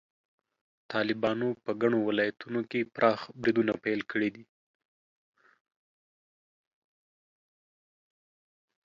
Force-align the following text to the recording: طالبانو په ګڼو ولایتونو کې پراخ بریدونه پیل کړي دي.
طالبانو 0.91 1.47
په 1.63 1.71
ګڼو 1.81 1.99
ولایتونو 2.09 2.61
کې 2.71 2.89
پراخ 2.95 3.19
بریدونه 3.41 3.73
پیل 3.83 4.01
کړي 4.11 4.29
دي. 4.35 4.45